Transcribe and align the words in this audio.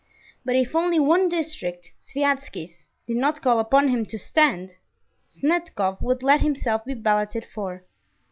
But 0.43 0.55
if 0.55 0.75
only 0.75 0.97
one 0.97 1.29
district, 1.29 1.91
Sviazhsky's, 2.01 2.87
did 3.05 3.17
not 3.17 3.43
call 3.43 3.59
upon 3.59 3.89
him 3.89 4.03
to 4.07 4.17
stand, 4.17 4.71
Snetkov 5.29 6.01
would 6.01 6.23
let 6.23 6.41
himself 6.41 6.83
be 6.85 6.95
balloted 6.95 7.45
for. 7.45 7.85